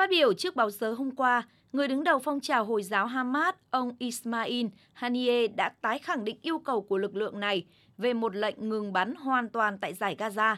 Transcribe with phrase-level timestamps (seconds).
[0.00, 1.42] Phát biểu trước báo giới hôm qua,
[1.72, 6.38] người đứng đầu phong trào Hồi giáo Hamas, ông Ismail Haniyeh đã tái khẳng định
[6.42, 7.66] yêu cầu của lực lượng này
[7.98, 10.56] về một lệnh ngừng bắn hoàn toàn tại giải Gaza.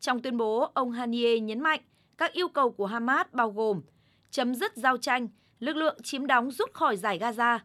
[0.00, 1.80] Trong tuyên bố, ông Haniyeh nhấn mạnh
[2.18, 3.82] các yêu cầu của Hamas bao gồm
[4.30, 5.28] chấm dứt giao tranh,
[5.60, 7.58] lực lượng chiếm đóng rút khỏi giải Gaza,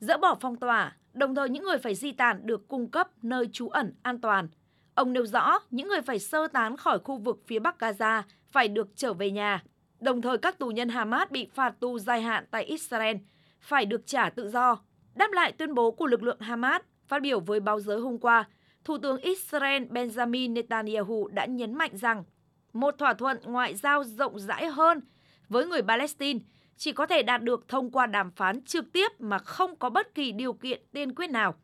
[0.00, 3.48] dỡ bỏ phong tỏa, đồng thời những người phải di tản được cung cấp nơi
[3.52, 4.48] trú ẩn an toàn.
[4.94, 8.68] Ông nêu rõ những người phải sơ tán khỏi khu vực phía Bắc Gaza phải
[8.68, 9.62] được trở về nhà.
[10.00, 13.16] Đồng thời các tù nhân Hamas bị phạt tù dài hạn tại Israel
[13.60, 14.78] phải được trả tự do.
[15.14, 18.44] Đáp lại tuyên bố của lực lượng Hamas phát biểu với báo giới hôm qua,
[18.84, 22.24] Thủ tướng Israel Benjamin Netanyahu đã nhấn mạnh rằng
[22.72, 25.00] một thỏa thuận ngoại giao rộng rãi hơn
[25.48, 26.40] với người Palestine
[26.76, 30.14] chỉ có thể đạt được thông qua đàm phán trực tiếp mà không có bất
[30.14, 31.54] kỳ điều kiện tiên quyết nào.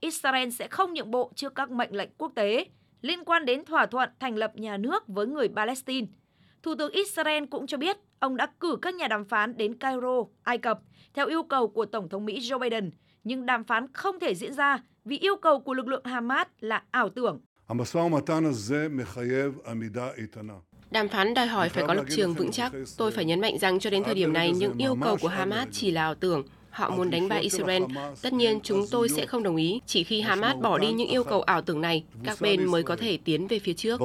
[0.00, 2.66] Israel sẽ không nhượng bộ trước các mệnh lệnh quốc tế
[3.02, 6.06] liên quan đến thỏa thuận thành lập nhà nước với người Palestine.
[6.66, 10.24] Thủ tướng Israel cũng cho biết ông đã cử các nhà đàm phán đến Cairo,
[10.42, 10.80] Ai Cập
[11.14, 12.90] theo yêu cầu của Tổng thống Mỹ Joe Biden,
[13.24, 16.82] nhưng đàm phán không thể diễn ra vì yêu cầu của lực lượng Hamas là
[16.90, 17.40] ảo tưởng.
[20.90, 22.72] Đàm phán đòi hỏi phải có lập trường vững chắc.
[22.96, 25.68] Tôi phải nhấn mạnh rằng cho đến thời điểm này, những yêu cầu của Hamas
[25.72, 26.46] chỉ là ảo tưởng.
[26.70, 27.82] Họ muốn đánh bại Israel.
[28.22, 29.80] Tất nhiên, chúng tôi sẽ không đồng ý.
[29.86, 32.96] Chỉ khi Hamas bỏ đi những yêu cầu ảo tưởng này, các bên mới có
[32.96, 34.00] thể tiến về phía trước.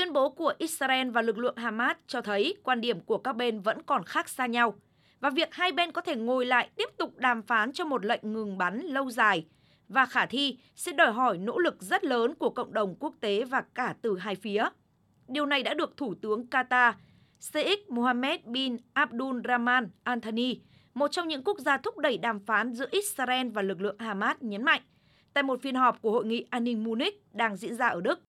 [0.00, 3.60] Tuyên bố của Israel và lực lượng Hamas cho thấy quan điểm của các bên
[3.60, 4.74] vẫn còn khác xa nhau
[5.20, 8.32] và việc hai bên có thể ngồi lại tiếp tục đàm phán cho một lệnh
[8.32, 9.46] ngừng bắn lâu dài
[9.88, 13.44] và khả thi sẽ đòi hỏi nỗ lực rất lớn của cộng đồng quốc tế
[13.44, 14.68] và cả từ hai phía.
[15.28, 16.92] Điều này đã được Thủ tướng Qatar
[17.40, 20.60] Sheikh Mohammed bin Abdul Rahman Al Thani,
[20.94, 24.36] một trong những quốc gia thúc đẩy đàm phán giữa Israel và lực lượng Hamas
[24.40, 24.82] nhấn mạnh
[25.34, 28.20] tại một phiên họp của Hội nghị An ninh Munich đang diễn ra ở Đức.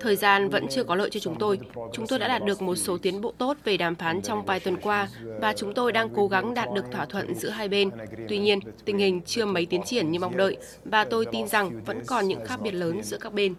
[0.00, 1.58] Thời gian vẫn chưa có lợi cho chúng tôi.
[1.92, 4.60] Chúng tôi đã đạt được một số tiến bộ tốt về đàm phán trong vài
[4.60, 5.08] tuần qua
[5.40, 7.90] và chúng tôi đang cố gắng đạt được thỏa thuận giữa hai bên.
[8.28, 11.84] Tuy nhiên, tình hình chưa mấy tiến triển như mong đợi và tôi tin rằng
[11.84, 13.54] vẫn còn những khác biệt lớn giữa các bên.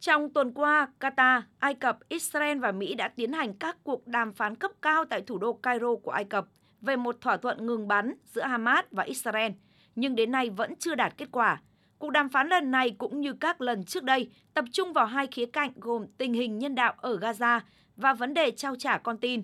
[0.00, 4.32] Trong tuần qua, Qatar, Ai Cập, Israel và Mỹ đã tiến hành các cuộc đàm
[4.32, 6.46] phán cấp cao tại thủ đô Cairo của Ai Cập
[6.84, 9.52] về một thỏa thuận ngừng bắn giữa Hamas và Israel,
[9.94, 11.60] nhưng đến nay vẫn chưa đạt kết quả.
[11.98, 15.26] Cuộc đàm phán lần này cũng như các lần trước đây tập trung vào hai
[15.26, 17.60] khía cạnh gồm tình hình nhân đạo ở Gaza
[17.96, 19.42] và vấn đề trao trả con tin.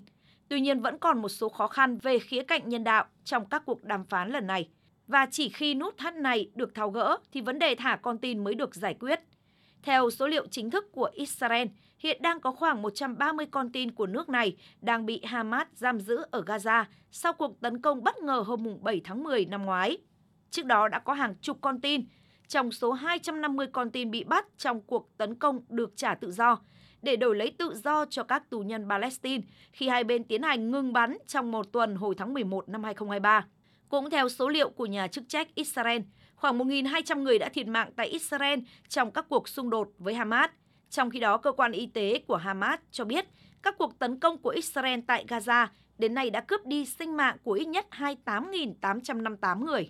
[0.49, 3.63] Tuy nhiên vẫn còn một số khó khăn về khía cạnh nhân đạo trong các
[3.67, 4.69] cuộc đàm phán lần này.
[5.07, 8.45] Và chỉ khi nút thắt này được tháo gỡ thì vấn đề thả con tin
[8.45, 9.21] mới được giải quyết.
[9.83, 11.69] Theo số liệu chính thức của Israel,
[11.99, 16.23] hiện đang có khoảng 130 con tin của nước này đang bị Hamas giam giữ
[16.31, 19.99] ở Gaza sau cuộc tấn công bất ngờ hôm 7 tháng 10 năm ngoái.
[20.51, 22.05] Trước đó đã có hàng chục con tin,
[22.49, 26.59] trong số 250 con tin bị bắt trong cuộc tấn công được trả tự do,
[27.03, 30.71] để đổi lấy tự do cho các tù nhân Palestine khi hai bên tiến hành
[30.71, 33.47] ngừng bắn trong một tuần hồi tháng 11 năm 2023.
[33.89, 36.03] Cũng theo số liệu của nhà chức trách Israel,
[36.41, 38.59] khoảng 1.200 người đã thiệt mạng tại Israel
[38.89, 40.51] trong các cuộc xung đột với Hamas.
[40.91, 43.27] Trong khi đó, cơ quan y tế của Hamas cho biết
[43.63, 45.67] các cuộc tấn công của Israel tại Gaza
[45.99, 49.89] đến nay đã cướp đi sinh mạng của ít nhất 28.858 người.